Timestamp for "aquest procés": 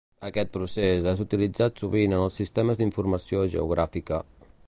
0.27-1.05